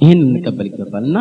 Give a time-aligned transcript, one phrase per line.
[0.00, 1.18] ይህን እንቀበል ይገባል እና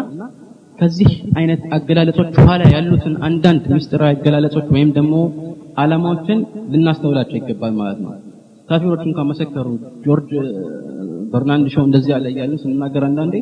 [0.80, 5.16] ከዚህ አይነት አገላለጾች ኋላ ያሉትን አንዳንድ ምስጢራዊ አገላለጾች ወይም ደግሞ
[5.78, 6.40] ዓላማዎችን
[6.74, 8.12] ልናስተውላቸው ይገባል ማለት ነው።
[8.70, 9.68] ካፊሮች እንኳን መሰከሩ።
[10.06, 10.32] ጆርጅ
[11.34, 13.36] በርናንድ ሾው እንደዚህ ያለ እያሉ ስንናገር አንዳንዴ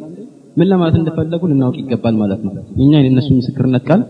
[0.58, 4.01] ምን ለማለት እንደፈለጉ ልናውቅ ይገባል ማለት ነው። እኛ የነሱ ምስክርነት ቃል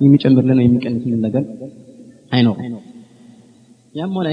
[0.00, 1.44] የሚጨምርልን የሚቀንስልን ነገር
[2.32, 2.74] አይኖርም።
[3.94, 4.28] ያም ሆነ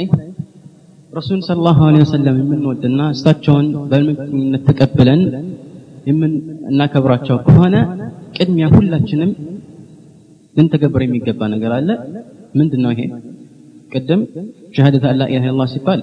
[1.14, 5.22] ረሱል ሰለላሁ ዐለይሂ ወሰለም የምንወድና እሳቸውን በመልእክተኝነት ተቀብለን
[6.09, 7.75] የምናከብራቸው ከሆነ
[8.37, 9.31] ቅድሚያ ሁላችንም
[10.57, 11.89] ልንተገብር የሚገባ ነገር አለ።
[12.59, 13.01] ምንድን ነው ይሄ?
[13.93, 14.21] ቅድም
[14.77, 16.01] ሸሃደት አላ ኢላሃ ኢላላህ ሲባል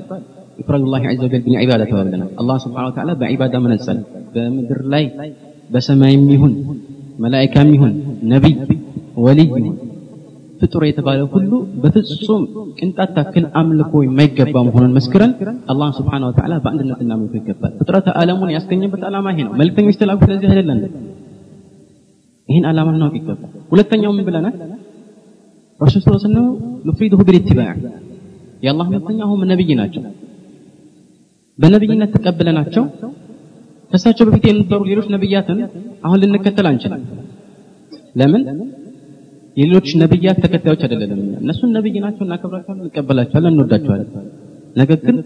[0.61, 3.97] ኢፍራዱ ላህ ዐዘ ወጀል ቢልዒባዳ ተባብለናል። አላህ ስብሓነሁ ወተዓላ በዒባዳ መነጸል
[4.34, 5.03] በምድር ላይ
[5.70, 6.53] በሰማይም ይሁን
[7.20, 7.93] መላኢካም ይሁን
[8.31, 8.55] ነቢይ
[9.25, 9.66] ወልይ ይሁን
[10.62, 11.52] ፍጡር የተባለ ሁሉ
[11.82, 12.42] በፍጹም
[12.78, 15.32] ቅንጣት ታክል አምልኮ የማይገባ መሆኑን መስክረን
[15.72, 20.48] አላህ ስብሓነሁ ወተዓላ በአንድነት እናምልኮ ይገባል። ፍጥረተ ዓለሙን ያስገኘበት ዓላማ ይሄ ነው። መልእክተኞች ተላኩ ለዚህ
[20.52, 20.78] አይደለም።
[22.48, 24.54] ይህን ዓላማ ልናውቅ ይገባል። ሁለተኛው ምን ብለናል?
[25.80, 26.46] ረሱል ዐለይሂ ወሰለም
[26.88, 27.69] ኑፍሪዱሁ ቢልኢትባዕ
[28.62, 30.02] የአላህ መልእክተኛ አሁን ነብይ ናቸው።
[31.58, 32.84] በነብይነት ተቀብለናቸው
[33.91, 35.58] ከእሳቸው በፊት የነበሩ ሌሎች ነብያትን
[36.04, 37.02] አሁን ልንከተል አንችልም።
[38.16, 38.42] ለምን?
[39.58, 44.09] የሌሎች ነብያት ተከታዮች አይደለም። እነሱን ነብይ ናቸው፣ እናከብራቸዋለን፣ እንቀበላቸዋለን፣ እንወዳቸዋለን።
[44.75, 45.17] ነገር ግን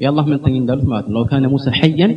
[0.00, 2.12] የአላህ መልእክተኛ እንዳሉት ማለት ነው ለው ካነ ሙሳ ሐየን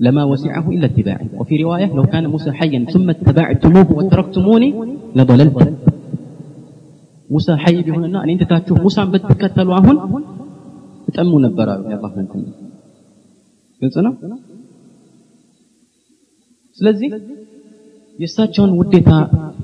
[0.00, 4.68] ለማ ወሲዐሁ ኢላ ኢትባዕ ወፊ ሪዋያ ለው ካነ ሙሳ ሐየን ثم اتبعتموه وتركتموني
[5.18, 5.66] لضللتم
[7.30, 9.96] ሙሳ ሐይ ቢሆንና እኔን ትታችሁ ሙሳን ብትከተሉ አሁን
[11.06, 12.44] ትጠሙ ነበር አሉ የአላህ መልእክተኛ።
[13.80, 14.12] ግልጽ ነው።
[16.78, 17.08] ስለዚህ
[18.18, 19.10] የእሳቸውን ውዴታ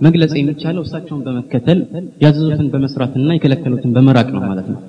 [0.05, 1.79] መግለጽ የሚቻለው እሳቸውን በመከተል
[2.25, 4.81] ያዘዙትን በመስራትና የከለከሉትን በመራቅ ነው ማለት ነው።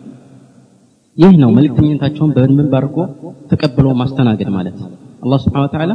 [1.17, 2.97] ይህ ነው መልእክተኝነታቸውን በደንብ አድርጎ
[3.51, 4.77] ተቀብሎ ማስተናገድ ማለት
[5.23, 5.93] አላህ ስብሐነሁ ወተዓላ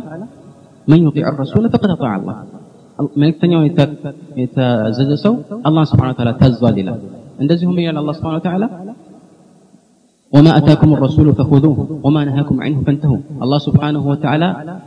[0.89, 2.37] መን ዩጢዕ ረሱለ ፈቀድ አጣዕ አላህ
[3.21, 3.67] መልእክተኛውን
[4.41, 5.35] የታዘዘ ሰው
[5.69, 7.01] አላህ ስብሐነሁ ወተዓላ ታዟል ይላል።
[7.39, 8.65] እንደዚሁም ይላል አላህ ስብሐነሁ ወተዓላ
[10.35, 11.73] ወማ አታኩም ረሱሉ ፈኹዙሁ
[12.05, 13.13] ወማ ነሃኩም ዐንሁ ፈንተሁ።
[13.45, 14.45] አላህ ስብሐነሁ ወተዓላ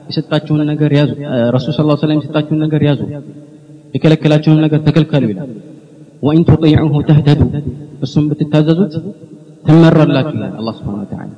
[0.10, 1.10] የሰጣችሁን ነገር ያዙ፣
[1.56, 3.02] ረሱል ሰለላሁ ዐለይሂ ወሰለም የሰጣችሁን ነገር ያዙ፣
[3.96, 5.50] የከለከላችሁን ነገር ተከልከሉ ይላል።
[6.24, 7.42] ወኢን ቱጢዑሁ ተህተዱ፣
[8.02, 8.94] እሱም ብትታዘዙት
[9.66, 11.32] ትመራላችሁ ይላል አላህ ስብሐነሁ ወተዓላ።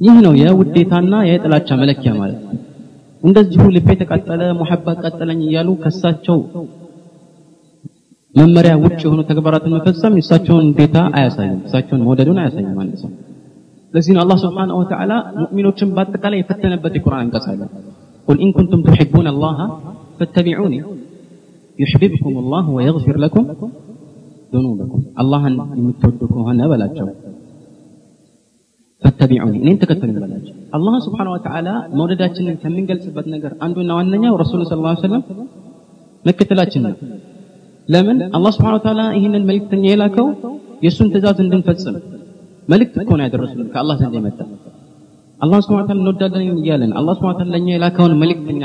[0.00, 2.52] ይህ ነው የውዴታና የጥላቻ መለኪያ ማለት ነው።
[3.22, 6.36] እንደዚሁ ልቤ ተቃጠለ ሙሐባ ቃጠለኝ እያሉ ከሳቸው
[8.34, 13.10] መመሪያ ውጭ የሆኑ ተግባራትን መፈጸም የእሳቸውን ውዴታ አያሳይም፣ እሳቸውን መውደዱን አያሳይም አንድ ሰው።
[13.94, 17.60] ለዚህ ነው አላህ ስብሓነሁ ወተዓላ ሙእሚኖችን በአጠቃላይ የፈተነበት የቁርአን አንቀጽ አለ።
[18.28, 19.58] ቁል ኢን ኩንቱም ቱሒቡነ አላህ
[20.18, 20.74] ፈተቢዑኒ
[21.78, 23.46] ዩሕቢብኩም አላህ ወየግፊር ለኩም
[24.52, 27.06] ذنوبكم አላህን የምትወዱ ከሆነ በላቸው
[29.02, 35.02] ፈተቢዑኒ እኔን ተከተሉኝ በላቸው። አላህ ስብሓነሁ ወተዓላ መውደዳችንን ከምንገልጽበት ነገር አንዱና ዋነኛው ረሱሉ ሰለላሁ ዐለይሂ
[35.02, 35.22] ወሰለም
[36.24, 36.94] መከተላችን ነው።
[37.88, 40.26] ለምን አላህ ስብሐነሁ ወተዓላ ይህንን መልእክተኛ የላከው
[40.84, 41.96] የእሱን ትእዛዝ እንድንፈጽም
[42.67, 44.39] መልእክት እኮ ነው ያደረሱልን ከአላህ ዘንድ የመጣ
[45.39, 48.61] አላህ ስብሐነሁ ወተዓላ እንወዳለን እያለን አላህ ስብሐነሁ ወተዓላ ለእኛ የላከውን መልእክተኛ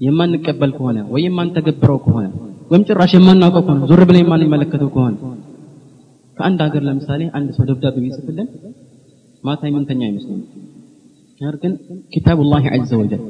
[0.00, 2.26] የማንቀበል ከሆነ ወይ የማንተገብረው ከሆነ
[2.70, 5.14] ወይም ጭራሽ የማናውቀው ከሆነ ዞር ብለን የማንመለከተው ከሆነ
[6.36, 8.48] ከአንድ ሀገር ለምሳሌ አንድ ሰው ደብዳቤ ቢጽፍልን
[9.44, 10.46] ማታ የምንተኛ አይመስለንም።
[11.40, 11.72] ነገር ግን
[12.12, 13.22] ኪታቡላህ ዐዘ ወጀል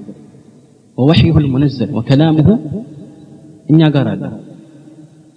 [0.99, 2.49] ወወሕዩሁ ልሙነዘል ወከላሙሁ
[3.69, 4.22] እኛ ጋር አለ።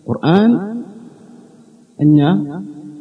[0.07, 0.51] ቁርአን
[1.99, 2.17] እኛ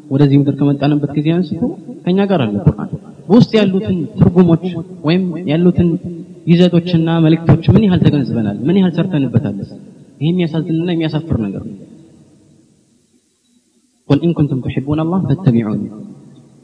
[0.09, 1.61] ወደዚህ ምድር ከመጣንበት ጊዜ አንስቶ
[2.05, 2.89] ከኛ ጋር አለ ቁርአን።
[3.27, 4.63] በውስጥ ያሉትን ትርጉሞች
[5.05, 5.89] ወይም ያሉትን
[6.47, 8.57] ይዘቶችና መልእክቶች ምን ያህል ተገንዝበናል?
[8.67, 9.55] ምን ያህል ሰርተንበታል?
[10.21, 11.77] ይህ የሚያሳዝንና የሚያሳፍር ነገር ነው።
[14.09, 15.83] ቁል ኢን ኩንቱም ቱሒቡነ አላህ ፈተቢዑኒ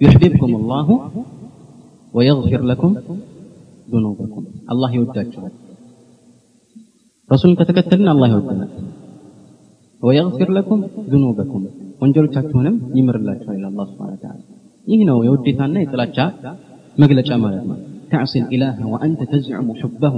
[0.02, 0.88] ዩሕቢብኩም አላሁ
[2.14, 2.94] ወየግፊር ለኩም
[3.88, 5.54] ዙኑበኩም አላህ ይወዳችኋል።
[7.30, 8.72] ረሱልን ከተከተልን አላህ ይወደናል።
[10.02, 10.80] ወየግፊር ለኩም
[11.12, 11.64] ዙኑበኩም
[12.04, 14.40] ወንጀሎቻችሁንም ይምርላችኋል ይላል አላህ ሱብሓነሁ ወተዓላ።
[14.88, 16.18] ይህ ነው የውዴታና የጥላቻ
[16.98, 17.78] መግለጫ ማለት ነው።
[18.12, 20.14] تعصي الإله وأنت تزعم حبه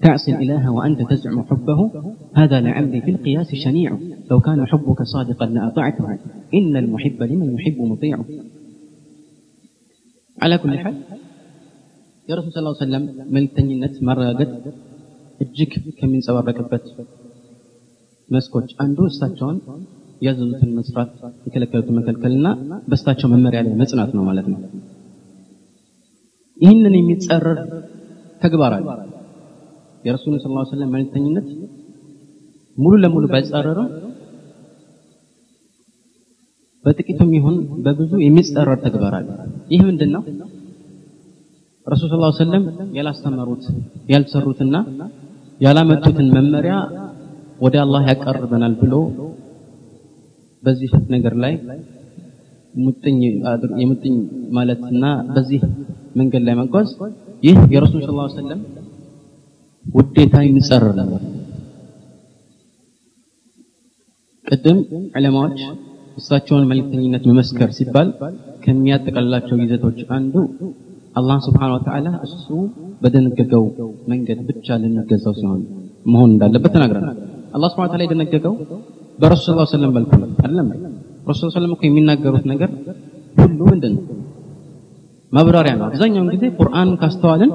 [0.00, 1.80] تعصي الإله وأنت تزعم حبه
[2.34, 3.90] هذا لعمري في القياس شنيع
[4.30, 6.06] لو كان حبك صادقا لأطعته
[6.54, 8.16] إن المحب لمن يحب مطيع
[10.38, 10.96] على كل حال
[12.28, 13.04] የረሱል ስ ሰለም
[13.34, 14.50] መልክተኝነት ማረጋገጥ
[15.40, 16.84] እጅግ ከሚንጸባረቅበት
[18.29, 19.57] መስኮች አንዱ እሳቸውን
[20.21, 21.09] ያዘዙትን መስራት
[21.45, 22.47] የከለከሉትን መከልከልና
[22.87, 24.59] በእሳቸው መመሪያ ላይ መጽናት ነው ማለት ነው።
[26.57, 27.59] ይህንን የሚጸረር
[28.41, 28.87] ተግባር አለ።
[30.03, 31.47] የረሱልን ስ ሰለም መልክተኝነት
[32.77, 33.89] ሙሉ ለሙሉ ባይጻረርም
[36.85, 37.55] በጥቂቱም ይሁን
[37.85, 39.29] በብዙ የሚጸረር ተግባር አለ።
[39.71, 40.23] ይህ ምንድን ነው?
[41.87, 42.63] ረሱል ዐለይሂ ወሰለም
[42.97, 43.63] ያላስተማሩት
[44.09, 44.75] ያልሰሩትና
[45.61, 46.75] ያላመጡትን መመሪያ
[47.59, 48.93] ወደ አላህ ያቀርበናል ብሎ
[50.63, 51.53] በዚህ ነገር ላይ
[52.75, 53.17] ሙጥኝ
[53.81, 54.15] የሙጥኝ
[54.51, 55.03] ማለትና
[55.35, 55.61] በዚህ
[56.15, 56.89] መንገድ ላይ መጓዝ
[57.43, 58.61] ይህ የረሱል ሰለላሁ ዐለይሂ ወሰለም
[59.85, 61.21] ውዴታ የሚጸረር ነበር።
[64.45, 64.79] ቅድም
[65.17, 65.59] ዕለማዎች
[66.17, 68.09] እሳቸውን መልእክተኝነት መመስከር ሲባል
[68.65, 70.35] ከሚያጠቃልላቸው ይዘቶች አንዱ
[71.15, 72.47] አላህ ስብሓነሁ ወተዓላ እሱ
[73.01, 73.63] በደነገገው
[74.11, 75.61] መንገድ ብቻ ልንገዛው ሲሆን
[76.05, 77.17] መሆን እንዳለበት ተናግረናል።
[77.55, 78.53] አላህ ስብሓነሁ ወተዓላ የደነገገው
[79.19, 80.67] በረሱል ሰለላሁ ዐለይሂ ወሰለም መልኩ ነው አይደለም?
[81.29, 82.69] ረሱል ሰለላሁ እኮ የሚናገሩት ነገር
[83.35, 84.03] ሁሉ ምንድን ነው?
[85.31, 87.51] ማብራሪያ ነው። አብዛኛውን ጊዜ ቁርአን ካስተዋልን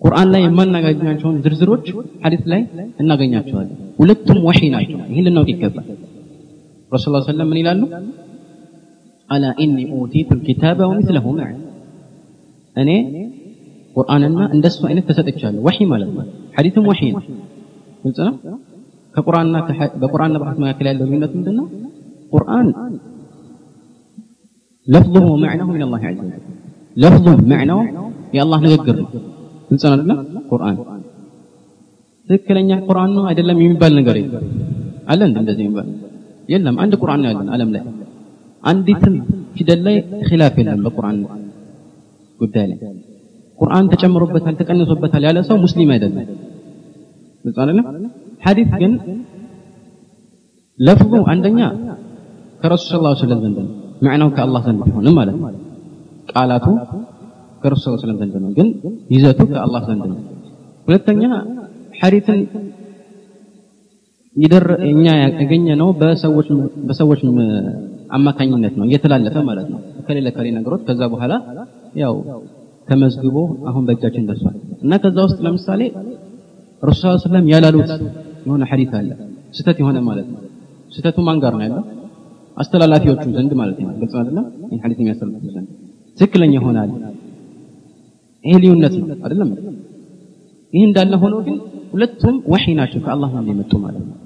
[0.00, 1.86] ቁርአን ላይ የማናገኛቸውን ዝርዝሮች
[2.24, 2.62] ሐዲስ ላይ
[3.02, 5.86] እናገኛቸዋለን። ሁለቱም ወሒ ናቸው። ይህን ልናውቅ ይገባል።
[6.92, 7.82] ረሱል ዐለይሂ ወሰለም ምን ይላሉ?
[9.28, 11.24] አላ ኢኒ ኡቲቱ ልኪታበ ወሚስለሁ
[12.76, 12.90] እኔ
[13.96, 16.24] ቁርአንና እንደሱ አይነት ተሰጥቻለሁ። ወሂ ማለት ነው።
[16.56, 17.22] ሐዲትም ወሒ ነው።
[18.04, 18.34] ግልጽ ነው?
[19.14, 19.56] ከቁርአንና
[20.02, 21.66] በቁርአንና በሐዲስ መካከል ያለው ልዩነት ምንድነው?
[22.32, 22.68] ቁርአን
[24.88, 26.42] ለፍظه ومعناه من الله عز وجل
[26.96, 27.32] ለፍظه
[28.36, 29.08] የአላህ ንግግር ነው።
[29.68, 30.10] ግልጽ ነው አይደል
[30.50, 30.76] ቁርአን
[32.28, 34.44] ትክክለኛ ቁርአን ነው አይደለም የሚባል ነገር የለም።
[35.08, 35.88] አለ እንደዚህ የሚባል?
[36.48, 37.82] የለም። አንድ ቁርአን ነው ያለን ዓለም ላይ።
[38.64, 39.14] አንዲትም
[39.56, 39.96] ፊደል ላይ
[40.28, 41.18] ኺላፍ የለም በቁርአን
[42.40, 42.78] ጉዳይ ላይ።
[43.58, 46.26] ቁርአን ተጨምሮበታል ተቀንሶበታል ያለ ሰው ሙስሊም አይደለም።
[47.44, 47.86] ግልጽ አይደለም?
[48.42, 48.92] ሐዲስ ግን
[50.78, 51.60] ለፍዙ አንደኛ
[52.62, 53.72] ከረሱል ዐለይሂ ወሰለም ዘንድ ነው።
[54.04, 55.50] መዕናው ከአላህ ዘንድ ቢሆንም ማለት ነው።
[56.30, 56.66] ቃላቱ
[57.62, 58.68] ከረሱል ዐለይሂ ወሰለም ዘንድ ነው፣ ግን
[59.14, 60.18] ይዘቱ ከአላህ ዘንድ ነው።
[60.86, 61.22] ሁለተኛ
[62.00, 62.40] ሐዲስን
[64.36, 66.48] ይደር እኛ ያገኘ ነው በሰዎች
[66.88, 67.20] በሰዎች
[68.16, 71.32] አማካኝነት ነው እየተላለፈ ማለት ነው። ከሌለ ከሌ ነገሮች ከዛ በኋላ
[72.02, 72.14] ያው
[72.88, 73.36] ተመዝግቦ
[73.68, 75.80] አሁን በእጃችን ደርሷል እና ከዛ ውስጥ ለምሳሌ
[76.82, 77.90] ዐለይሂ ወሰለም ያላሉት
[78.46, 79.10] የሆነ ሐዲስ አለ
[79.54, 80.40] ስህተት የሆነ ማለት ነው።
[80.92, 81.82] ስህተቱ ማን ጋር ነው ያለው?
[82.56, 84.44] አስተላላፊዎቹ ዘንድ ማለት ነው። ግልጽ አይደለም?
[84.64, 85.68] ይሄን ሐዲስ የሚያስተላልፉ ዘንድ
[86.18, 86.90] ትክክለኛ ይሆናል።
[88.44, 89.50] ይሄ ልዩነት ነው አይደለም?
[90.72, 91.56] ይህ እንዳለ ሆኖ ግን
[91.92, 94.16] ሁለቱም ወሒ ናቸው ከአላህ ዘንድ የመጡ ማለት ነው።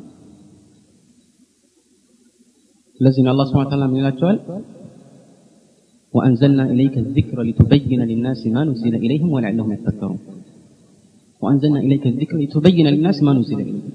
[3.01, 4.39] ስለዚህ ነው አላህ ሱብሓነሁ ወተዓላ ምን ይላቸዋል?
[6.14, 10.20] وأنزلنا إليك الذكر لتبين للناس ما نزل إليهم ولعلهم يتفكرون
[11.42, 13.92] وأنزلنا إليك الذكر لتبين للناس ما نزل إليهم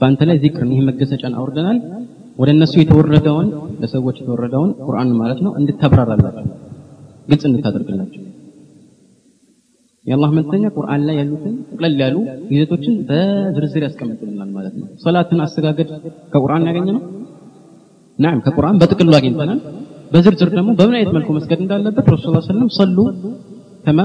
[0.00, 1.72] فأنت لا ذكر إنه مجسج أوردنا
[2.38, 3.46] ወደ እነሱ የተወረደውን
[3.82, 6.44] ለሰዎች የተወረደውን ቁርአን ማለት ነው እንድታብራራላቸው
[7.28, 8.22] ግልጽ እንድታደርግላቸው
[10.06, 12.16] የአላህ መልክተኛ ቁርአን ላይ ያሉትን ጠቅለል ያሉ
[12.52, 15.90] ይዘቶችን በዝርዝር ያስቀምጡልናል ማለት ነው። ሶላትን አሰጋገድ
[16.32, 17.02] ከቁርአን ያገኘ ነው።
[18.18, 19.60] ናም ከቁርአን በጥቅሉ አግኝተናል።
[20.13, 22.97] በዝርዝር ደግሞ በምን አይነት መልኩ መስገድ እንዳለበት ረሱል ዐለይሂ ወሰለም ሰሉ
[23.85, 24.01] ከማ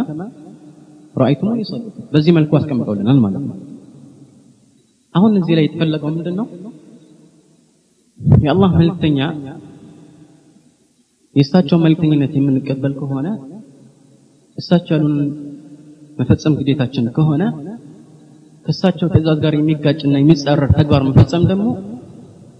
[1.17, 1.83] ረአይቱሙኒ ሰሉ
[2.13, 3.57] በዚህ መልኩ አስቀምጠውልናል ማለት ነው።
[5.15, 6.47] አሁን እዚህ ላይ የተፈለገው ምንድን ነው?
[8.41, 9.19] የአላህ መልክተኛ
[11.35, 13.27] የእሳቸው መልክተኝነት የምንቀበል ከሆነ
[14.59, 15.17] እሳቸው ያሉን
[16.19, 17.43] መፈጸም ግዴታችን ከሆነ
[18.67, 21.67] ከእሳቸው ትእዛዝ ጋር የሚጋጭና የሚጻረር ተግባር መፈጸም ደግሞ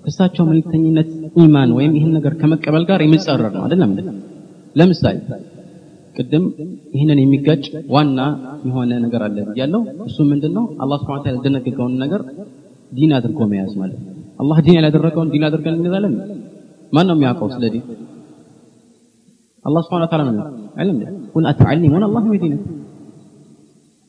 [0.08, 1.10] ከእሳቸው መልክተኝነት
[1.42, 3.92] ኢማን ወይም ይህን ነገር ከመቀበል ጋር የሚጻረር ነው አይደለም
[4.76, 5.18] ለምሳሌ
[6.16, 6.44] ቅድም
[6.96, 7.64] ይህንን የሚጋጭ
[7.94, 8.20] ዋና
[8.68, 12.22] የሆነ ነገር አለ ብያለሁ እሱ ምንድን ነው አላህ ስብሐ ወተዓላ ያልደነገገውን ነገር
[12.92, 16.14] ዲን አድርጎ መያዝ ማለት ነው አላህ ዲን ያላደረገውን ዲን አድርገን እንይዛለን
[16.94, 17.84] ማን ነው የሚያውቀው ስለ ዲን
[19.66, 20.46] አላህ ስብሐ ወተዓላ ነው
[20.78, 21.00] አይደለም
[21.34, 22.80] ቁል አተዓሊሙን አላህ ዲነኩም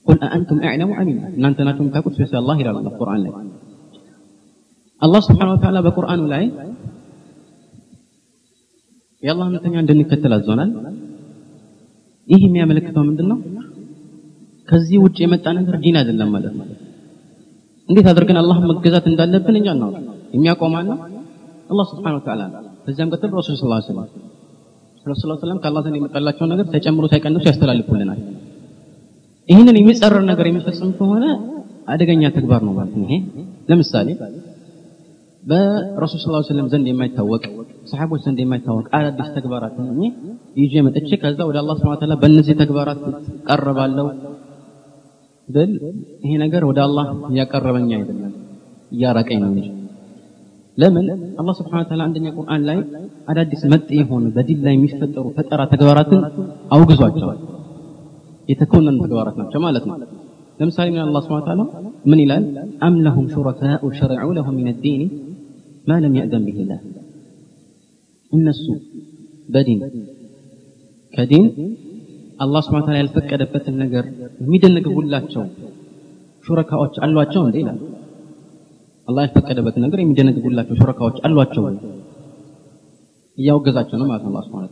[0.07, 3.33] ቁል አአንቱም አዕለሙ አሚና እናንተ ናችሁ የምታውቁት ወይስ አላህ ይላል አላህ ቁርአን ላይ
[5.02, 6.44] አላህ ስብሐነሁ ወተዓላ በቁርአኑ ላይ
[9.24, 10.70] የአላህ መልእክተኛ እንድንከተል አዞናል።
[12.28, 13.38] ይህ የሚያመለክተው ምንድን ነው
[14.68, 16.66] ከዚህ ውጭ የመጣ ነገር ዲን አይደለም ማለት ነው።
[17.90, 20.98] እንዴት አድርገን አላህን መገዛት እንዳለብን እኛ ነው ነው
[21.72, 22.44] አላህ ስብሐነሁ ወተዓላ
[22.86, 23.98] ከዚያም ቀጥል ረሱል ወሰለም
[25.06, 28.20] ረሱል ሰለላሁ ዐለይሂ ወሰለም ከአላህ ዘንድ የመጣላቸውን ነገር ተጨምሮ ሳይቀንሱ ያስተላልፉልናል።
[29.50, 31.26] ይህንን የሚጸረር ነገር የሚፈጽም ከሆነ
[31.88, 33.16] አደገኛ ተግባር ነው ማለት ነው ይሄ።
[33.70, 34.08] ለምሳሌ
[35.50, 37.44] በረሱል ስላ ስለም ዘንድ የማይታወቅ
[37.92, 40.02] ሰሓቦች ዘንድ የማይታወቅ አዳዲስ ተግባራት እኔ
[40.60, 43.02] ይዤ መጥቼ ከዛ ወደ አላ ስብሐ ወተዓላ በእነዚህ ተግባራት
[43.50, 44.08] ቀረባለው
[45.48, 45.72] ብል
[46.24, 48.34] ይሄ ነገር ወደ አላህ እያቀረበኝ አይደለም
[48.92, 49.68] እያራቀኝ ነው እንጂ።
[50.78, 51.08] ለምን?
[51.40, 52.78] አላ ስብሐ ወተዓላ አንደኛ ቁርአን ላይ
[53.30, 56.22] አዳዲስ መጥ የሆኑ በዲን ላይ የሚፈጠሩ ፈጠራ ተግባራትን
[56.72, 57.40] አውግዟቸዋል።
[58.50, 59.98] የተኮነኑ ተግባራት ናቸው ማለት ነው።
[60.60, 61.62] ለምሳሌ ምን አላህ ስብሐ ወተዓላ
[62.06, 62.46] ምን ይላል?
[62.86, 65.02] አም ለሁም ሹረካኡ ሸረዑ ለሁም ሚን ዲኒ
[65.90, 66.82] ማ ለም የእዘን ብህ ላህ
[68.32, 68.66] እነሱ
[69.50, 69.80] በዲን
[71.14, 71.46] ከዲን
[72.40, 74.06] አላህ ስብሐ ወተዓላ ያልፈቀደበትን ነገር
[74.42, 75.44] የሚደነግጉላቸው
[76.46, 77.80] ሹረካዎች አሏቸው እንዴ ይላል
[79.08, 81.66] አላህ ያልፈቀደበትን ነገር የሚደነግጉላቸው ሹረካዎች አሏቸው
[83.38, 84.64] እያወገዛቸው ነው ማለት ነው አላህ ስብሐ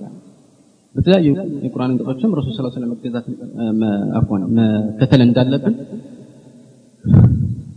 [0.96, 1.28] በተለያዩ
[1.66, 3.26] የቁርአን አንቀጾችም ረሱል ሰለላሁ ዐለይሂ ወሰለም መገዛት
[4.20, 5.76] አፍዋን መከተል እንዳለብን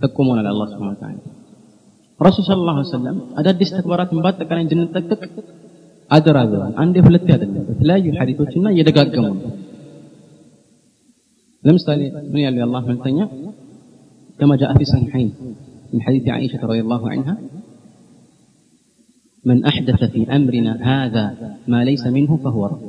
[0.02, 0.88] ጠቁሞናል አላህ ስብሐ
[2.19, 5.21] ረሱል ሰለላሁ ዐለይሂ ወሰለም አዳዲስ ተግባራትን በአጠቃላይ እንድንጠቅቅ
[6.11, 9.53] አደራ ብለዋል አንዴ ሁለቴ አይደለም በተለያዩ ሐዲሶችና እየደጋገሙ ነው
[11.63, 12.01] ለምሳሌ
[12.33, 13.19] ምን ያለው የአላህ መልእክተኛ
[14.39, 15.27] كما جاء في صحيحين
[15.93, 17.35] من حديث عائشة رضي الله عنها
[19.45, 21.25] من أحدث في أمرنا هذا
[21.67, 22.83] ما ليس منه فهو رد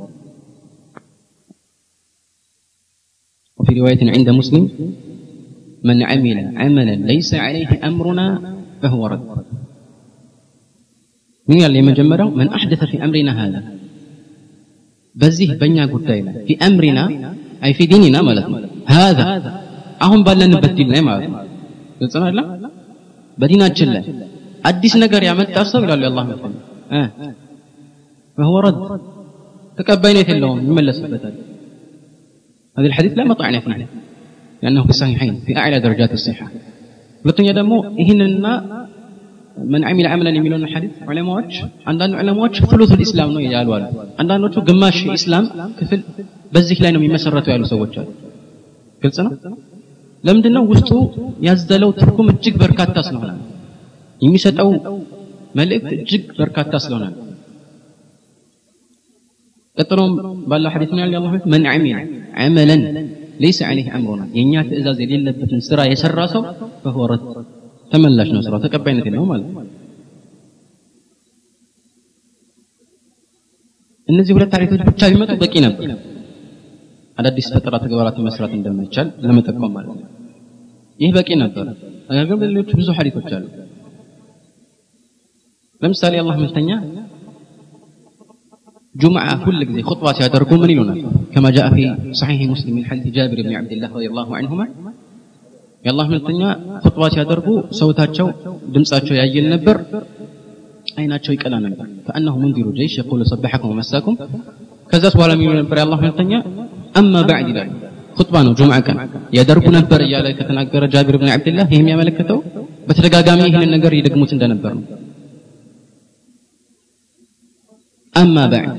[3.59, 4.63] وفي رواية عند مسلم
[5.83, 8.27] من عمل عملا ليس عليه أمرنا
[8.81, 9.23] فهو رد
[11.47, 13.59] من قال لي مجمرة من أحدث في أمرنا هذا
[15.15, 16.09] بزيه بنيا قلت
[16.47, 17.03] في أمرنا
[17.63, 18.45] أي في ديننا مالت
[18.97, 19.23] هذا
[20.05, 21.39] አሁን ባለንበት ዲን ላይ ማለት ነው
[21.99, 22.65] ግልጽ ነው አይደል
[23.41, 24.03] በዲናችን ላይ
[24.69, 26.55] አዲስ ነገር ያመጣ ሰው ይላሉ የአላህ መልእክተኛ
[26.97, 27.01] እ
[28.37, 28.77] فهو رد
[29.77, 31.35] ተቀባይነት የለውም ይመለስበታል
[32.77, 33.87] هذا الحديث لا مطعن فيه
[34.63, 36.47] لأنه في الصحيحين في أعلى درجات الصحة
[37.24, 38.46] ሁለተኛ ደግሞ ይህንና
[39.72, 41.54] ምን አሚል አመለን የሚለውን ሐዲስ ዑለማዎች
[41.90, 43.84] አንዳንድ ዑለማዎች ፍሉቱል ኢስላም ነው ያሉ አሉ።
[44.20, 45.44] አንዳንዶቹ ግማሽ ኢስላም
[45.78, 46.00] ክፍል
[46.52, 48.08] በዚህ ላይ ነው የሚመሰረቱ ያሉ ሰዎች አሉ።
[49.02, 49.32] ግልጽ ነው።
[50.24, 50.90] ለምንድን ነው ውስጡ
[51.46, 53.30] ያዘለው ትርጉም እጅግ በርካታ ስለሆነ
[54.20, 54.68] የሚሰጠው
[55.58, 57.06] መልእክት እጅግ በርካታ ስለሆነ
[59.76, 60.12] ቀጥሎም
[60.50, 61.96] ባለው ሐዲስ ምን ያለ አላህ መን አሚል
[62.44, 62.80] አመለን
[63.42, 66.42] ለይሰ ዐለይህ አምሩና የእኛ ትእዛዝ የሌለበትን ስራ የሰራ ሰው
[66.83, 67.23] فهو رد
[67.91, 69.47] ተመላሽ ነው ስራው ተቀባይነት የለውም ማለት
[74.09, 75.87] እነዚህ ሁለት ታሪኮች ብቻ ቢመጡ በቂ ነበር
[77.17, 80.05] አዳዲስ ፈጠራ ተግባራትን መስራት እንደማይቻል ለመጠቆም ማለት ነው
[80.99, 81.65] ይህ በቂ ነበር
[82.09, 83.45] ነገር ግን ሌሎች ብዙ ሐዲሶች አሉ
[85.81, 86.71] ለምሳሌ አላህ መልተኛ
[88.95, 90.99] جمعة كل ጊዜ خطبة ሲያደርጉ ምን ይሉናል
[91.33, 91.83] كما جاء في
[92.21, 94.65] صحيح مسلم من حديث جابر بن عبد الله رضي الله عنهما
[95.85, 96.41] የአላህ መልተኛ
[96.83, 97.47] خطبة ሲያደርጉ
[97.79, 98.27] ሰውታቸው
[98.75, 99.77] ድምጻቸው ያየል ነበር
[100.99, 104.13] አይናቸው ይቀላ ነበር كأنه منذر جيش يقول صبحكم ومساكم
[104.91, 106.31] ከዛስ በኋላ የሚሉ ነበር የአላህ መልተኛ
[106.99, 107.69] أما بعد ይላል
[108.17, 108.97] خطبة ነው ጁምዓ ቀን
[109.37, 112.39] ያደርጉ ነበር እያለ ከተናገረ ጃቢር ብን ዓብድላህ ይህ የሚያመለክተው
[112.87, 114.85] በተደጋጋሚ ይህንን ነገር ይደግሙት እንደነበር ነው
[118.13, 118.77] أما بعد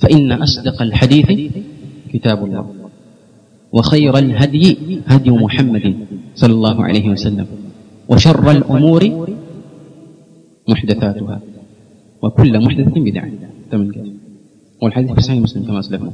[0.00, 1.28] فإن أصدق الحديث
[2.12, 2.64] كتاب الله
[3.75, 4.65] وخير الهدي
[5.07, 5.85] هدي محمد
[6.35, 7.47] صلى الله عليه وسلم
[8.11, 9.01] وشر الأمور
[10.71, 11.37] محدثاتها
[12.23, 13.31] وكل محدثة بدعة.
[14.81, 16.11] والحديث في صحيح مسلم كما أسلفنا.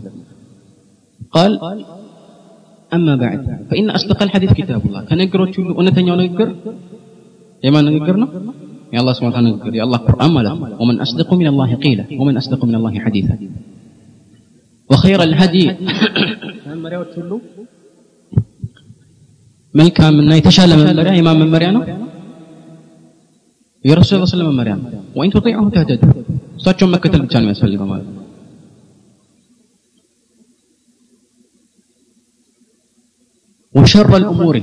[1.32, 1.51] قال
[2.94, 3.39] أما بعد
[3.70, 5.01] فإن أصدق الحديث كتاب الله.
[5.06, 6.50] كان يقرأ تشولو ونتنيا ونقر
[7.63, 8.27] يما نقرنا
[8.94, 10.51] يا الله سبحانه وتعالى نقر يا الله قرآن ملا
[10.82, 13.36] ومن أصدق من الله قيلا ومن أصدق من الله حديثا.
[14.91, 15.65] وخير الهدي
[19.74, 21.84] መልካም እና የተሻለ መመሪያ የማን መመሪያ ነው?
[23.86, 26.02] የረሱል ስ ስለም መመሪያ ነው። ወይን ተጢዑሁ ተህተዱ
[26.58, 28.18] እሳቸውን መከተል ብቻ ነው የሚያስፈልገው ማለት ነው።
[33.76, 34.58] ወሸረ ልእሙሪ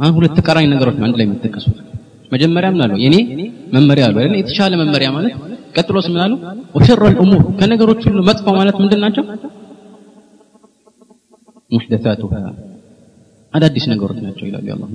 [0.00, 1.76] አሁን ሁለት ተቃራኒ ነገሮች ነው አንድ ላይ የሚጠቀሱት።
[2.32, 2.92] መጀመሪያ ምን አሉ?
[3.04, 3.16] የኔ
[3.74, 4.36] መመሪያ አሉ። አይደል?
[4.40, 5.34] የተሻለ መመሪያ ማለት
[5.76, 6.32] ቀጥሎስ ምን አሉ?
[6.76, 9.24] ወሸረ ልእሙር ከነገሮች ሁሉ መጥፎ ማለት ምንድን ናቸው
[11.72, 12.34] ሙሕደሳቱሃ።
[13.54, 14.90] አዳዲስ ነገሮች ናቸው ይላሉ የአላህ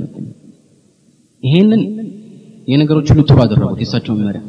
[1.44, 1.82] ይሄንን
[2.68, 4.42] የነገሮች ሁሉ ጥሩ አደረጉት የእሳቸው መመሪያ።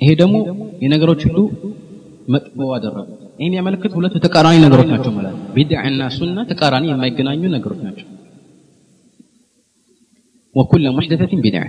[0.00, 0.36] ይሄ ደግሞ
[0.82, 1.38] የነገሮች ሁሉ
[2.28, 3.08] መጥፎ አደረጉት።
[3.40, 8.08] ይህን ያመለክት ሁለቱ ተቃራኒ ነገሮች ናቸው ማለት ነው። ቢድዕና ሱና ተቃራኒ የማይገናኙ ነገሮች ናቸው።
[10.54, 11.60] ወኩለ ሙሕደሰትን ቢድዓ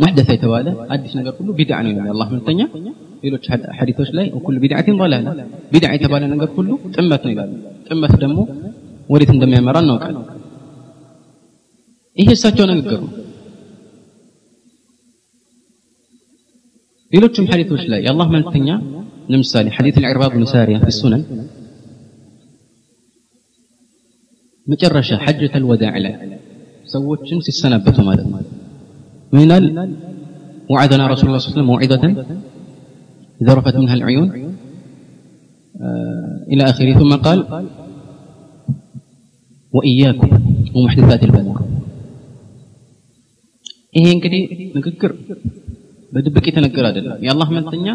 [0.00, 2.60] ሙሕደሰ የተባለ አዲስ ነገር ሁሉ ቢድዓ ነው ይላል አላህ መልእክተኛ።
[3.24, 3.44] ሌሎች
[3.78, 5.26] ሐዲቶች ላይ ወኩሉ ቢድዓትን ضላላ።
[5.72, 7.50] ቢድዓ የተባለ ነገር ሁሉ ጥመት ነው ይላል
[7.88, 8.38] ጥመት ደግሞ
[9.41, 10.15] دم يمران نوكال
[12.19, 13.01] إيه الساتشو نقر
[17.11, 18.69] ሌሎችም ሐዲቶች ላይ የአላህ መልክተኛ
[19.31, 21.21] ለምሳሌ ሐዲት العرباض بن سارية في السنن
[24.67, 26.13] መጨረሻ ሐጀተ الوداع ላይ
[26.93, 28.41] ሰዎችን ሲሰናበቱ ማለት ነው
[29.33, 29.65] ምን ይላል
[30.73, 32.03] وعدنا رسول الله صلى الله عليه وسلم موعظة
[33.47, 34.27] ذرفت منها العيون
[36.51, 37.39] إلى آخره ثم قال
[39.72, 40.32] ወኢያኩም
[40.76, 41.48] ወሙሕደሳት ልበላ
[43.94, 44.42] ይሄ እንግዲህ
[44.76, 45.12] ንግግር
[46.12, 47.86] በድብቅ የተነገረ አይደለም። የአላህ መልተኛ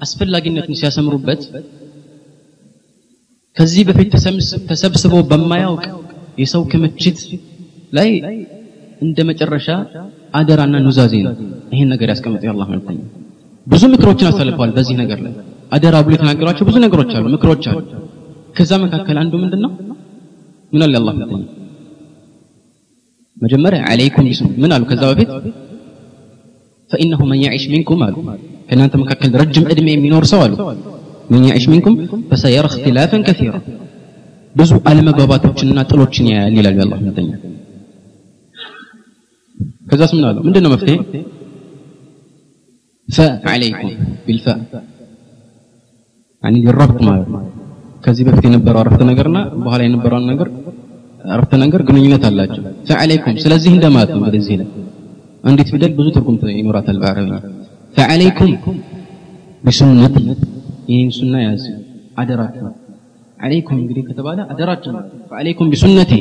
[0.00, 1.42] አስፈላጊነቱን ሲያሰምሩበት
[3.56, 4.08] ከዚህ በፊት
[4.70, 5.84] ተሰብስቦ በማያውቅ
[6.38, 7.18] የሰው ክምችት
[7.92, 8.10] ላይ
[9.02, 9.68] እንደ መጨረሻ
[10.38, 11.34] አደራና ኑዛዜ ነው
[11.74, 12.98] ይህን ነገር ያስቀምጠ የአላህ መልተኛ
[13.66, 15.32] ብዙ ምክሮችን አሳልፈዋል በዚህ ነገር ላይ።
[15.72, 17.78] አደራ ብሎ የተናገሯቸው ብዙ ነገሮች አሉ ምክሮች አሉ።
[18.56, 19.72] ከዛ መካከል አንዱ ምንድን ነው
[20.71, 21.43] ምን አለ አላህ መልክተኛ
[23.37, 25.29] መጀመሪያ አለይኩም ቢስሙ ምን አሉ ከዛ በፊት
[26.91, 28.15] فإنه من يعيش منكم አሉ
[28.67, 30.53] ከእናንተ መካከል ረጅም እድሜ የሚኖር ሰው አሉ
[31.33, 31.93] من يعيش منكم
[32.29, 33.59] فسيرى اختلافا كثيرا
[34.55, 37.29] ብዙ አለመግባባቶችንና ጥሎችን ያያል ይላል የአላህ መልክተኛ
[39.89, 40.95] ከዛስ ምን አሉ ምንድነው መፍትሄ
[43.43, 43.89] فعليكم
[44.25, 44.59] بالفاء
[46.43, 47.41] يعني الربط ማለት ነው
[48.05, 50.47] ከዚህ በፊት የነበረው አረፍተ ነገርና በኋላ የነበረውን ነገር
[51.33, 54.67] አረፍተ ነገር ግንኙነት አላቸው فعليكم ስለዚህ እንደማለት ነው በዚህ ላይ
[55.49, 57.33] አንዲት ፊደል ብዙ ትርጉም ይኖራታል በአረብኛ
[57.97, 58.49] فعليكم
[59.65, 60.23] بسنتي
[60.91, 61.63] ይህን ሱና ያዝ
[62.21, 62.65] አደራችሁ
[63.39, 64.91] عليكم እንግዲህ ከተባለ አደራችሁ
[65.31, 66.19] فعليكم بسنتي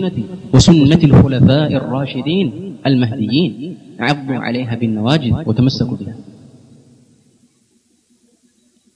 [0.54, 2.47] وسنة الخلفاء الراشدين
[2.88, 3.52] المهديين
[4.06, 6.14] عضوا عليها بالنواجذ وتمسكوا بها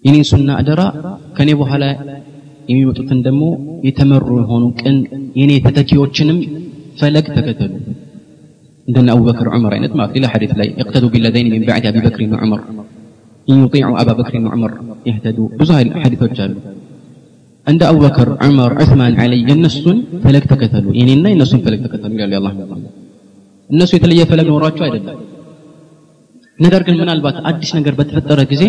[0.04, 0.80] የኔን ሱና አደራ
[1.36, 1.84] ከኔ በኋላ
[2.70, 3.42] የሚመጡትን ደግሞ
[3.88, 4.96] የተመሩ የሆኑ ቅን
[5.40, 6.38] የኔ ተተኪዎችንም
[7.00, 7.72] ፈለግ ተከተሉ
[8.88, 12.60] እንደነ አቡበክር ዑመር አይነት ማለት ሌላ ሐዲስ ላይ يقتدوا بالذين من بعد ابي بكر وعمر
[13.48, 14.70] ان يطيعوا ابا بكر وعمر
[15.08, 15.70] يهتدوا ብዙ
[16.04, 16.54] ሐዲሶች አሉ
[17.66, 22.52] እንደ አቡበክር ዑመር ዑስማን አሊ የነሱን ፈለግ ተከተሉ የኔና የነሱን ፈለግ ተከተሉ ይላል አላህ
[23.70, 25.18] እነሱ የተለየ ፈለግ ኖሯቸው አይደለም
[26.58, 28.62] ነገር ግን ምናልባት አዲስ ነገር በተፈጠረ ጊዜ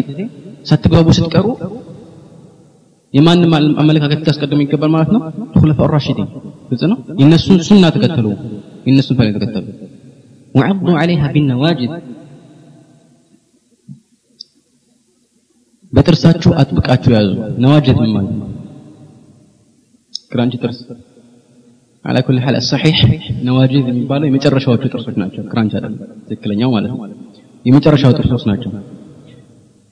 [0.69, 1.45] ሳትግባቡ ስትቀሩ
[3.13, 3.51] የማንም
[3.81, 5.21] አመለካከት ታስቀድሙ ይገባል ማለት ነው
[5.61, 6.27] ሁለፈ ራሽዲን
[6.69, 8.27] ግልጽ ነው የነሱን ሱና ተከተሉ
[8.89, 9.67] የነሱን ፈለግ ተከተሉ
[10.55, 11.91] وعضوا عليها بالنواجذ
[15.93, 17.29] በጥርሳችሁ አጥብቃችሁ ያዙ
[17.63, 18.47] ነዋጀት ምን ማለት ነው
[20.31, 20.79] ክራንች ጥርስ
[22.05, 22.97] على كل حال الصحيح
[23.47, 25.95] ነዋጅዝ የሚባለው የመጨረሻዎቹ ጥርሶች ናቸው ክራንች አይደለም
[26.27, 26.99] ትክክለኛው ማለት ነው
[27.65, 28.71] የመጨረሻው ጥርሶች ናቸው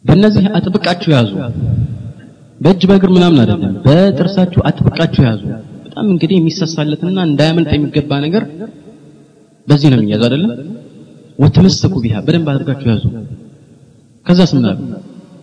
[0.06, 1.32] በእነዚህ አጥብቃችሁ ያዙ
[2.61, 5.43] በእጅ በእግር ምናምን አይደለም። በጥርሳችሁ አጥብቃችሁ ያዙ።
[5.85, 8.45] በጣም እንግዲህ የሚሰሳለትና እንዳያመልጥ የሚገባ ነገር
[9.67, 10.51] በዚህ ነው የሚያዝ አይደለም
[11.39, 13.05] ወተመሰኩ ቢሃ በደንብ አድርጋችሁ ያዙ።
[14.27, 14.79] ከዛ ስምናሉ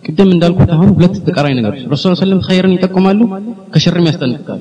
[0.04, 3.20] ቅድም እንዳልኩት አሁን ሁለት ተቃራኒ ነገሮች። ረሱል ሰለም ኸይርን ይጠቁማሉ
[3.72, 4.60] ከሸርም ያስጠነቅቃሉ።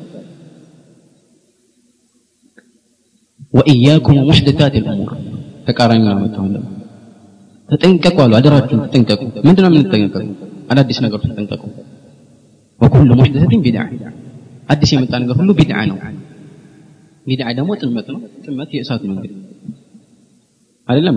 [3.53, 5.11] ወኢያኩም ሙሕደታት ልእሙር
[5.67, 6.67] ተቃራኒ ነው መጣሁን ደግሞ
[7.69, 10.25] ተጠንቀቁ አሉ አደራችሁን ተጠንቀቁ። ምንድነው የምንጠነቀቁ
[10.71, 11.63] አዳዲስ ነገሮች ተጠንቀቁ
[12.81, 13.83] ወኩሉ ሙሕደሰትን ቢድዓ
[14.69, 15.97] አዲስ የመጣ ነገር ሁሉ ቢድዓ ነው።
[17.25, 19.15] ቢድዓ ደግሞ ጥመት ነው። ጥመት የእሳት ነው
[20.87, 21.15] አይደለም?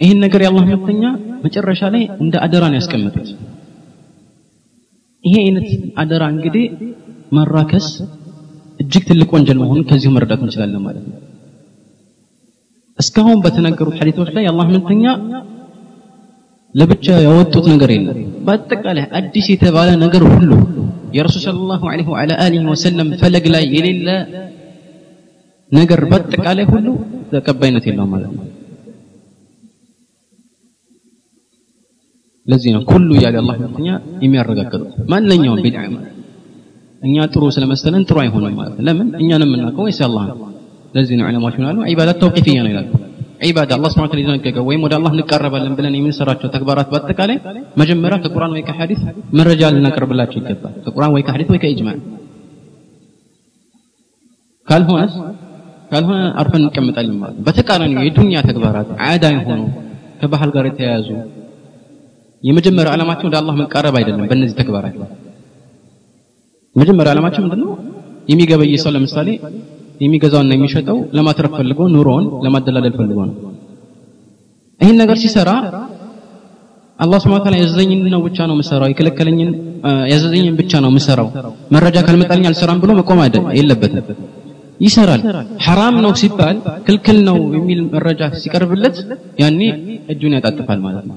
[0.00, 1.02] ይህን ነገር የአላህ መልክተኛ
[1.44, 3.28] መጨረሻ ላይ እንደ አደራ ነው ያስቀመጡት
[5.24, 6.64] ይሄ አይነት አደራ እንግዲህ
[7.32, 7.86] ማራከስ
[8.80, 11.16] እጅግ ትልቅ ወንጀል መሆኑን ከዚሁ መረዳት እንችላለን ማለት ነው።
[12.98, 15.04] እስካሁን በተነገሩት ሐዲቶች ላይ የአላህ መልክተኛ
[16.76, 20.50] ለብቻ ያወጡት ነገር የለም። በአጠቃላይ አዲስ የተባለ ነገር ሁሉ
[21.16, 24.08] የረሱል ሰለላሁ ዐለይሂ ወዐላ አሊሂ ወሰለም ፈለግ ላይ የሌለ
[25.72, 26.86] ነገር በአጠቃላይ ሁሉ
[27.32, 28.44] ተቀባይነት የለውም ማለት ነው።
[32.46, 33.88] ለዚህ ነው ኩሉ እያለ አላህ መልክተኛ
[34.24, 35.80] የሚያረጋግጡት ማንኛውም ቢድዓ
[37.02, 39.08] እኛ ጥሩ ስለመሰለን ጥሩ አይሆንም ማለት ለምን?
[39.22, 40.24] እኛንም የምናውቀው ወይስ አላህ
[40.94, 42.88] ለዚህ ነው ዑለማዎች ምናሉ ዒባዳት ተውቂፍያ ነው ይላሉ
[43.40, 47.36] ዒባዳ አላህ ስብሐ ወተዓላ የደነገገው ወይም ወደ አላህ እንቀረባለን ብለን የምንሰራቸው ተግባራት በአጠቃላይ
[47.80, 49.00] መጀመሪያ ከቁርአን ወይ ከሐዲስ
[49.38, 51.96] መረጃ ልናቀርብላቸው ይገባል። ከቁርአን ወይ ከሐዲስ ወይ ከኢጅማዕ
[54.68, 55.14] ካልሆነስ
[55.90, 59.60] ካልሆነ አርፈን እንቀምጣለን ማለት ነው። በተቃራኒው የዱንያ ተግባራት ዓዳ የሆኑ
[60.20, 61.08] ከባህል ጋር የተያያዙ
[62.42, 64.96] የመጀመሪያው ዓላማቸው ወደ አላህ መቃረብ አይደለም በእነዚህ ተግባራት
[66.76, 67.70] የመጀመሪያው ዓላማቸው ምንድነው?
[68.28, 69.28] የሚገበይ ሰው ለምሳሌ
[70.00, 73.34] የሚገዛውና የሚሸጠው። ለማትረፍ ፈልጎ ኑሮውን ለማደላደል ፈልጎ ነው።
[74.80, 75.50] ይህን ነገር ሲሰራ
[76.98, 79.50] አላህ ስብሐ ወተዓላ ያዘዘኝን ነው ብቻ ነው የምሰራው የከለከለኝን
[80.12, 81.28] ያዘዘኝን ብቻ ነው የምሰራው።
[81.74, 83.20] መረጃ ካልመጣልኝ አልሰራም ብሎ መቆም
[83.58, 84.04] የለበትም።
[84.80, 85.20] ይሰራል።
[85.66, 86.56] ሐራም ነው ሲባል
[86.86, 88.96] ክልክል ነው የሚል መረጃ ሲቀርብለት
[89.42, 89.60] ያኔ
[90.12, 91.16] እጁን ያጣጥፋል ማለት ነው።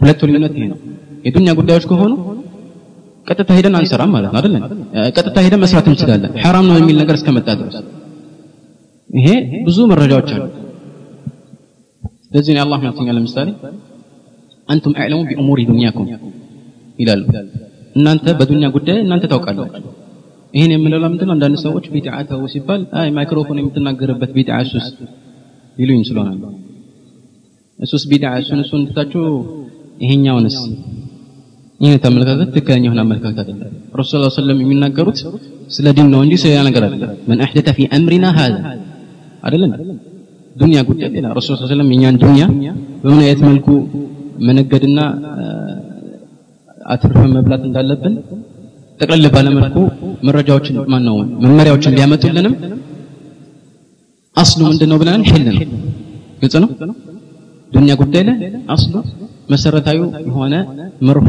[0.00, 0.78] ሁለቱ ልዩነት ይሄ ነው።
[1.26, 2.12] የዱንያ ጉዳዮች ከሆኑ
[3.26, 4.62] ቀጥታ ሄደን አንሰራም ማለት ነው አይደለም
[5.16, 7.76] ቀጥታ ሄደን መስራት እንችላለን። ሐራም ነው የሚል ነገር እስከመጣ ድረስ።
[9.10, 9.28] ይሄ
[9.66, 10.44] ብዙ መረጃዎች አሉ።
[12.34, 13.48] ለዚህ ነው አላህ መልክተኛ ለምሳሌ
[14.68, 16.06] አንቱም አዕለሙ ቢኡሙሪ ዱንያኩም
[16.98, 17.22] ይላሉ።
[17.96, 19.92] እናንተ በዱንያ ጉዳይ እናንተ ታውቃላችሁ።
[20.54, 24.86] ይህን የምንለው ለምንድን ነው አንዳንድ ሰዎች ቢድዓ ተው ሲባል አይ ማይክሮፎን የምትናገርበት ቢድዓ እሱስ
[25.76, 26.30] ይሉኝ ስለሆነ
[27.78, 29.22] እሱስ ቢድዓ እሱን እሱን ትታችሁ
[30.04, 30.56] ይሄኛውንስ
[31.80, 35.18] ይህ አመለካከት ትክክለኛ የሆነ አመለካከት አይደለም። ረሱል ስ ሰለም የሚናገሩት
[35.76, 38.54] ስለ ዲን ነው እንጂ ስለ ነገር አይደለም። መን አሕደተ ፊ አምሪና ሀዛ
[39.42, 39.72] አይደለም።
[40.56, 42.44] ዱንያ ጉዳይ ሌላ ረሱል ስ ሰለም የኛን ዱንያ
[43.02, 43.68] በምን አይነት መልኩ
[44.46, 44.98] መነገድና
[46.86, 48.14] አትርፈን መብላት እንዳለብን
[49.00, 49.76] ጠቅለል ባለ መልኩ
[50.28, 52.54] መረጃዎችን ማን ነው መመሪያዎችን ሊያመጡልንም
[54.36, 55.22] አስሉ ምንድነው ብለናል?
[55.28, 55.54] ሒል ነው።
[56.40, 56.68] ግልጽ ነው?
[57.72, 58.36] ዱንያ ጉዳይ ላይ
[58.74, 58.94] አስሉ
[59.48, 60.54] መሰረታዊ የሆነ
[61.08, 61.28] መርሆ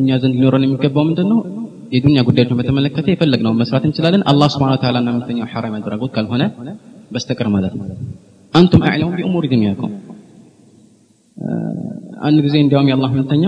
[0.00, 1.38] እኛ ዘንድ ሊኖረን የሚገባው ምንድነው?
[1.92, 6.42] የዱንያ ጉዳዮችን በተመለከተ የፈለግነው መስራት እንችላለን። አላህ Subhanahu Ta'ala እና መልእክተኛው ሐራም ያደረጉት ካልሆነ
[7.12, 7.84] በስተቀር ማለት ነው።
[8.54, 9.92] አንቱም አዕለሙ ቢኡሙሪ ዱንያኩም
[12.26, 13.44] አንድ ጊዜ እንዲያውም የአላህ መልእክተኛ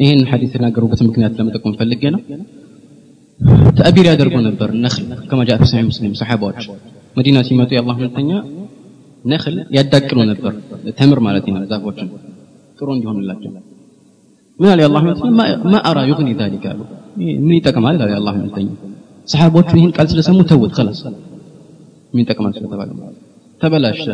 [0.00, 2.20] ይህን ሐዲስ የተናገሩበት ምክንያት ለመጠቆም ፈልጌ ነው።
[3.78, 5.04] ተአቢር ያደርጉ ነበር ነኽል
[5.60, 6.64] ፊ ሰሒህ ሙስሊም ሰሓባዎች።
[7.16, 8.30] መዲና ሲመጡ የአላህ መልእክተኛ
[9.25, 10.53] ነኽል ያዳቅሉ ነበር
[10.99, 12.07] ተምር ማለት ነው ዛፎችን
[12.79, 13.51] ጥሩ እንዲሆንላቸው
[14.59, 15.31] ምን አለ የአላህ መልእክተኛ
[15.71, 16.81] ማ አራ ዩግኒ ዛሊከ አሉ
[17.45, 18.67] ምን ይጠቅማል አለ የአላህ መልእክተኛ
[19.27, 21.01] ሰሓቦቹ ይህን ቃል ስለሰሙ ተውት خلاص
[22.13, 22.89] ምን ይጠቅማል ስለተባለ
[23.61, 24.05] ተበላሸ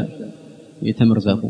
[0.90, 1.42] የተምር ዛፉ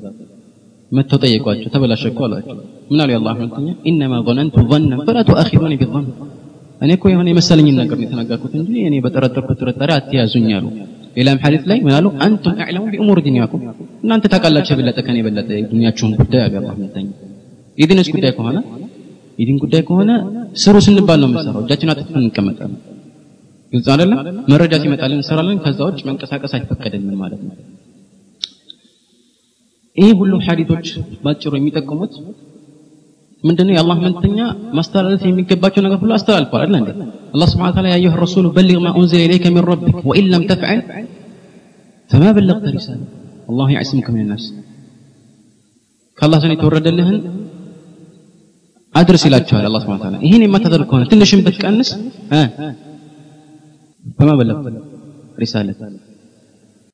[0.92, 2.58] መጥተው ጠየቋቸው ተበላሸ እኮ አሏቸው
[2.92, 6.06] ምን አሉ የአላህ መልእክተኛ ኢነማ ظننت ظنا فلا تؤاخذوني بالظن
[6.82, 10.66] እኔ እኮ የሆነ የመሰለኝን ነገር ነው የተናገርኩት እንጂ እኔ በጠረጠርኩት ጥርጣሬ አትያዙኝ አሉ
[11.17, 12.07] ሌላም ሐዲስ ላይ ምን አሉ?
[12.25, 13.63] أنتم أعلم بأمور دنياكم
[14.05, 17.09] እናንተ ታውቃላችሁ የበለጠ ከኔ የበለጠ የዱንያችሁን ጉዳይ አላህ መልእክተኛ
[17.79, 18.59] የዲንስ ጉዳይ ከሆነ?
[19.39, 20.11] የዲን ጉዳይ ከሆነ
[20.63, 22.81] ስሩ ስንባል ነው የምንሰራው። እጃችን አጥፍተን እንቀመጣለን።
[23.73, 24.19] ግልጽ አይደለም?
[24.53, 27.55] መረጃ ሲመጣልን እንሰራለን። ከዛ ውጭ መንቀሳቀስ አይፈቀድልን ማለት ነው።
[29.97, 30.87] ይሄ ሁሉም ሐዲሶች
[31.25, 32.13] ባጭሩ የሚጠቁሙት
[33.44, 34.40] ምንድነው የአላህ መልእክተኛ
[34.78, 36.90] ማስተላለፍ የሚገባቸው ነገር ሁሉ አስተላልፏል አይደል እንዴ
[37.36, 40.80] አላህ Subhanahu Wa Ta'ala ያየህ ረሱሉ በልግ ما انزل اليك من ربك وان لم تفعل
[42.12, 43.06] فما بلغت رسالة
[43.52, 44.44] الله يعصمك من الناس
[46.18, 47.18] ከአላህ ዘንድ የተወረደልህን
[48.96, 51.90] አድርስ ይላቸዋል አላህ Subhanahu Wa Ta'ala ይሄን የማታደርግ ከሆነ ትንሽም ብትቀንስ
[52.38, 52.42] እ
[54.18, 54.66] فما بلغت
[55.44, 55.74] رسالة